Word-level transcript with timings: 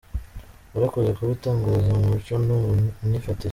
Warakoze 0.73 1.09
kuba 1.15 1.29
igitangaza 1.31 1.91
mu 1.99 2.05
mico 2.13 2.33
no 2.45 2.55
mu 2.63 2.71
myifatire. 3.07 3.49